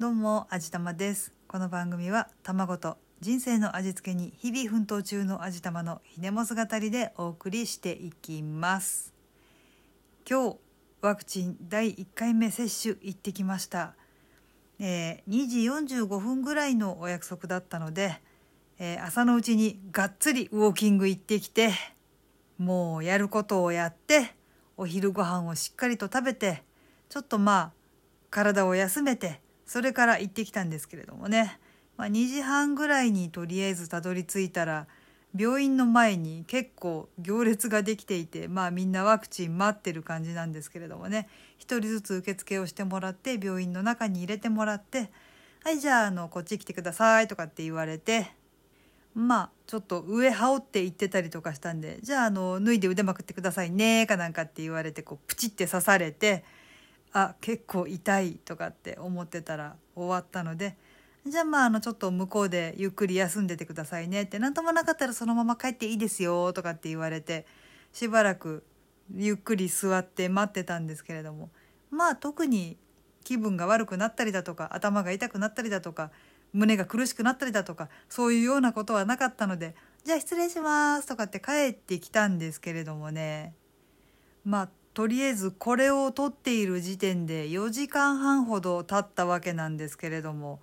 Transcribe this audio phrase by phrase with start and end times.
[0.00, 1.32] どうも、あじたまです。
[1.48, 9.12] この番組は卵と人生の味付けに日々奮闘中のあじたまのひねも姿りでお送りしていきます。
[10.24, 10.58] 今日、
[11.00, 13.96] ワクチン第1回目接種行ってきました。
[14.78, 15.58] えー2時
[15.96, 18.20] 45分ぐらいのお約束だったので、
[18.78, 21.72] えー朝のうちにがっつりウォーキング行ってきて、
[22.56, 24.36] もうやることをやって、
[24.76, 26.62] お昼ご飯をしっかりと食べて、
[27.08, 27.72] ちょっとまあ、
[28.30, 31.60] 体を休めてそれから行ってきたんですけれどもね、
[31.98, 34.86] まあ、2時半ぐらいにとりあえずたどり着いたら
[35.38, 41.28] 病院の前に結構行列ができていてまあみんなワクチン待ってる感じなんですけれどもね
[41.58, 45.10] 一人ずつ受付をしてもらって病院の中に入れてもらって
[45.62, 48.32] 「はいじゃああのこっち来てください」とかって言われて
[49.14, 56.42] まあちょっと上羽織って言ってたりとかしたんで「じゃああの脱いで腕まくってくださいね」かなんかって言われてこうプチって刺されて。
[57.12, 60.76] あ結構痛いとかって思ってたら終わったので
[61.26, 67.46] じゃあまああのちょっと向こうでゆっくり休んでてくださいねって何ともなかったらそのまま帰っていいですよとかって言われて
[67.92, 68.64] しばらく
[69.14, 71.50] ゆっくり座って待ってたんですけれども
[71.90, 72.76] まあ特に
[73.24, 76.10] 気分が悪くなったりだとか頭が痛くなったりだとか
[76.52, 83.52] 胸が苦しくなったりだとかそういうようなことはなかったのでじゃあ失礼しますとかって帰ってきたんですけれどもね。
[84.44, 90.58] まあとりあえずこれを撮っている時点で4時間半ほど経ったわけなんですけれども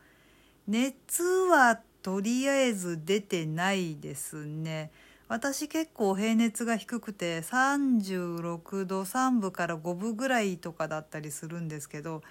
[0.67, 4.91] 熱はとりあえず出てないですね。
[5.29, 12.21] 私結構平熱が低くて36度3分から5分ぐらいとかだったりするんですけど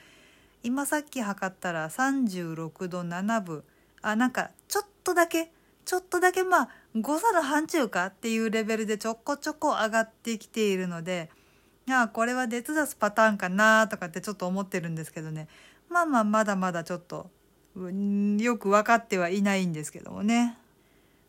[0.62, 3.64] 今さっき測ったら36度7分。
[4.02, 5.50] あなんかちょっとだけ
[5.86, 11.30] ちょっとだけまあ誤差の範疇かっていうレベルでちょこちょこ上がってきているので
[11.91, 15.49] あこれは熱出すパターンかなとかってちょっと思ってるんですけどね。
[15.91, 17.31] まあまあまだまだちょっと
[17.77, 20.57] よく分かってはいないんですけどもね。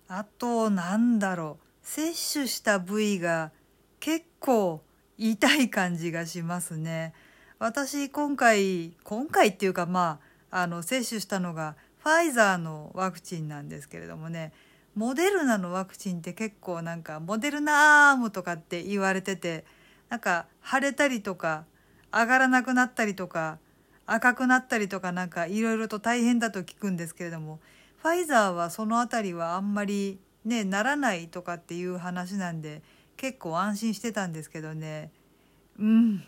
[0.07, 1.65] あとなんだろう。
[1.81, 3.51] 接種した部位が
[3.99, 4.81] 結構
[5.17, 7.13] 痛い感じがしますね。
[7.59, 10.19] 私今回今回っていうかま
[10.51, 14.53] ああの接種したのがファイザーのワクチンなんですけれどもね。
[14.95, 19.65] モデルナのワクチンって結構なんかモデルナアームとかって言われてて
[20.09, 21.65] なんか腫れたりとか
[22.13, 23.57] 上がらなくなったりとか
[24.05, 27.59] 赤くなったりとかなんかいろいろと大変だと聞くんですけれども
[28.01, 32.81] ファイザーはその辺りはあんまりねならないとかっていう話なんで
[33.17, 35.09] 結構安心してたんですけどね。
[35.79, 36.23] うん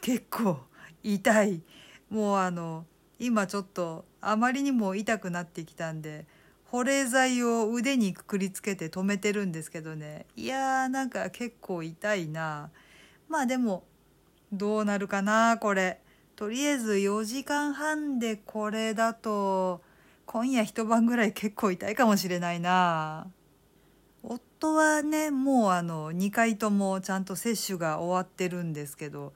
[0.00, 0.58] 結構
[1.02, 1.60] 痛い。
[2.10, 2.84] もうあの
[3.18, 6.26] 今ちょっとあまりにも痛くなってきたんで
[6.64, 10.26] 保冷剤を腕にくくりつけて止めてるんですけどね。
[10.34, 12.70] いやーなんか結構痛いな。
[13.32, 13.84] まあでも
[14.52, 16.00] どうなるかなこれ。
[16.36, 19.80] とりあえず4時間半でこれだと
[20.26, 23.26] 今夜一晩ぐらい結構痛いかもしれないな。
[24.22, 29.32] 夫はねもうあの2回ともちゃんと接種が終わってるんですけど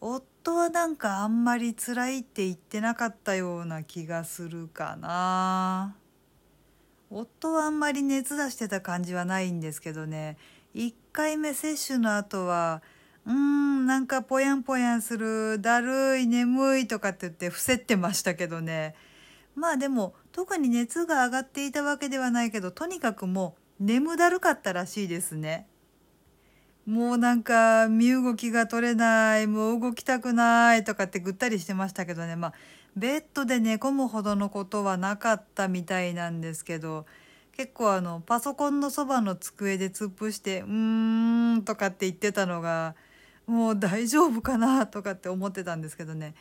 [0.00, 5.96] 夫はなんかあんまり辛いって言ってなかったような気がするかな。
[7.10, 10.36] 夫はあんまり熱出してた感じはないんですけどね。
[10.76, 12.82] 1回目接種の後は
[13.26, 18.94] うんなんかぽやんぽやんするだるい眠いとかって言って伏せってましたけどね。
[19.54, 25.66] まあでも特に熱が上がっていたわけではないけどとにかくもう眠だるかったらしいですね。
[26.86, 32.34] もうなんか身動きが取れないもう動きたくないとかってぐったりしてましたけどね。
[32.36, 32.54] まあ
[32.96, 37.06] ベッドで寝込むほどのことはなかったみたいなんですけど
[37.56, 42.94] 結構あのパソコンのそばの机で突っ伏して「うーん」とかって言ってたのが
[43.46, 46.34] もう大丈夫かなとかって思ってたんですけどね。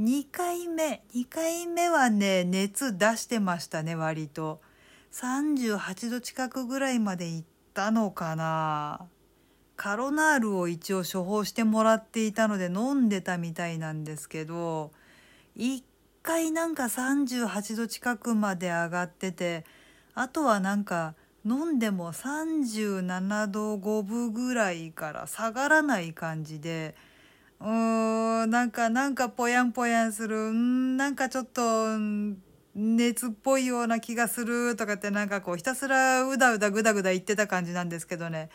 [0.00, 4.60] 2回目2回目はね熱出してましたね割と。
[5.12, 9.06] 38度近くぐらいまでいったのかな。
[9.76, 14.92] カロナールを一応処方してもらっていたので飲んでたみたいなんですけど
[15.56, 15.82] 1
[16.22, 19.64] 回なんか38度近くまで上がってて
[20.14, 26.94] あとはなんか飲んでも37度5分ぐらいから下がらない感じで
[27.62, 30.36] うーんなんかなんかぽやんぽやんする。
[30.50, 31.96] んなんかちょっと
[32.74, 34.74] 熱っぽいような気がする。
[34.74, 38.50] とかってなんかこうひたすらうだうだぐだぐだ言ってた感じなんですけどね。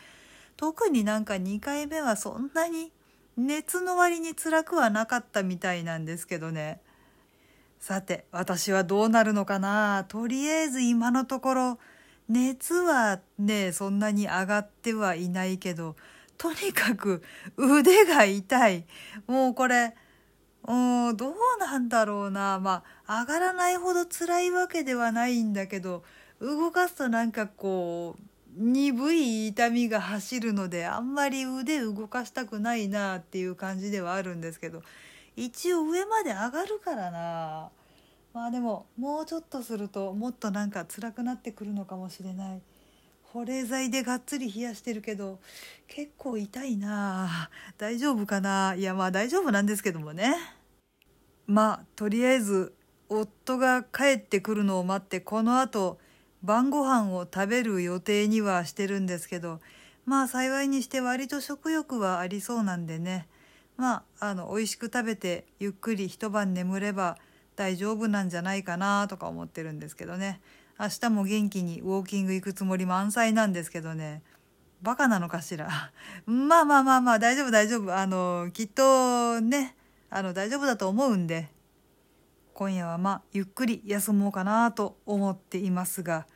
[0.58, 2.92] 特になんか2回目はそんなに
[3.38, 6.80] 熱の割に辛くはなかったみたいなんですけどね。
[7.80, 10.04] さて私はどうなるのかな。
[10.08, 11.78] とりあえず今のところ
[12.28, 15.96] 熱はねそんなに上がってはいないけど
[16.36, 17.22] とにかく
[17.56, 18.84] 腕が痛い。
[19.26, 19.94] もうこれ
[20.66, 20.72] う
[21.12, 22.60] んどうなんだろうな。
[22.60, 26.04] まあ上がらないほど辛いわけではないんだけど
[26.40, 28.22] 動かすとなんかこう
[28.60, 34.82] 鈍い痛みが走るのであんまり腕動かしたくないなっていう感じではあるんですけど
[35.36, 37.70] 一応上まで上がるからな。
[38.38, 42.60] まあでももうちょっとするともっとなんか辛くなってくるのかもしれない。
[43.32, 45.40] 保冷剤でがっつり冷やしてるけど
[45.88, 47.50] 結構痛いな。
[47.78, 48.76] 大丈夫かな。
[48.78, 50.36] いやまあ大丈夫なんですけどもね。
[51.48, 52.72] まあとりあえず
[53.08, 55.98] 夫が帰ってくるのを待ってこのあと
[56.44, 59.58] 晩ご飯を食べる予定にはしてるんですけど
[60.06, 63.26] まあ幸いにして割と食欲はありそうなんでね。
[63.76, 67.18] まああの美味しく食べてゆっくり一晩眠れば
[67.58, 70.40] 大丈夫なんじゃないかなとか思ってるんですけどね。
[70.78, 74.22] 明日も元気にウォーキング行くつもり満載なんですけどね。
[74.80, 75.68] バカなのかしら？
[76.24, 77.92] まあまあまあまあ大丈夫大丈夫。
[77.92, 79.74] あのきっとね
[80.08, 81.48] あの大丈夫だと思うんで
[82.54, 86.28] 今夜はまあゆっくり休もうかなと思っていますが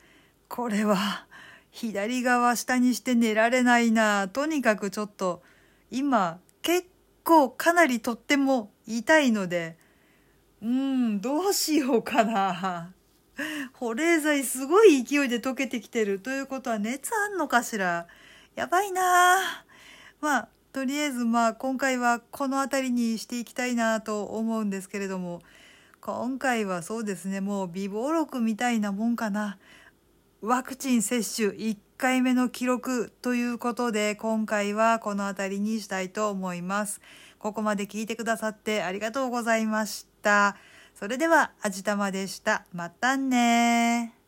[0.48, 1.28] これは
[1.70, 4.26] 左側下にして寝られないな。
[4.26, 5.40] とにかくちょっと
[5.88, 6.88] 今結
[7.22, 9.78] 構かなりとっても痛いので
[10.62, 12.94] うんどうしようかな。
[13.74, 18.06] 保冷剤すごい勢いで溶けてきてるということは熱あんのかしら。
[18.54, 19.64] やばいな。
[20.20, 25.42] まあとりあえずまあ今回はこの辺りにしていきたいなと思うんですけれども。
[26.00, 29.58] 今回はそうですねもう微暴録みたいなもんかな。
[30.40, 37.00] ワクチン接種1回目の記録ということで今回はこの辺りにしたいと思います。
[37.38, 40.11] ここまで聞いてくださってありがとうございました。
[40.94, 42.64] それではあじたまでした。
[42.72, 44.21] またね